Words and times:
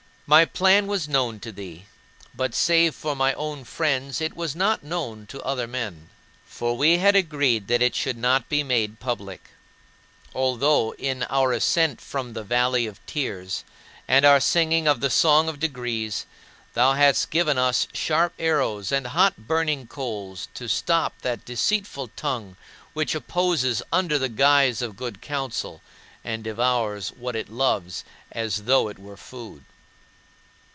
My 0.27 0.45
plan 0.45 0.87
was 0.87 1.09
known 1.09 1.41
to 1.41 1.51
thee, 1.51 1.87
but, 2.33 2.55
save 2.55 2.95
for 2.95 3.17
my 3.17 3.33
own 3.33 3.65
friends, 3.65 4.21
it 4.21 4.33
was 4.33 4.55
not 4.55 4.81
known 4.81 5.25
to 5.25 5.41
other 5.43 5.67
men. 5.67 6.09
For 6.45 6.77
we 6.77 6.99
had 6.99 7.17
agreed 7.17 7.67
that 7.67 7.81
it 7.81 7.95
should 7.95 8.15
not 8.15 8.47
be 8.47 8.63
made 8.63 9.01
public; 9.01 9.49
although, 10.33 10.93
in 10.97 11.23
our 11.23 11.51
ascent 11.51 11.99
from 11.99 12.31
the 12.31 12.45
"valley 12.45 12.87
of 12.87 13.05
tears" 13.05 13.65
and 14.07 14.23
our 14.23 14.39
singing 14.39 14.87
of 14.87 15.01
"the 15.01 15.09
song 15.09 15.49
of 15.49 15.59
degrees," 15.59 16.25
thou 16.75 16.93
hadst 16.93 17.29
given 17.29 17.57
us 17.57 17.89
sharp 17.91 18.31
arrows 18.39 18.89
and 18.89 19.07
hot 19.07 19.35
burning 19.37 19.85
coals 19.85 20.47
to 20.53 20.69
stop 20.69 21.13
that 21.23 21.43
deceitful 21.43 22.07
tongue 22.15 22.55
which 22.93 23.13
opposes 23.15 23.83
under 23.91 24.17
the 24.17 24.29
guise 24.29 24.81
of 24.81 24.95
good 24.95 25.19
counsel, 25.21 25.81
and 26.23 26.45
devours 26.45 27.09
what 27.09 27.35
it 27.35 27.49
loves 27.49 28.05
as 28.31 28.63
though 28.63 28.87
it 28.87 28.97
were 28.97 29.17
food. 29.17 29.65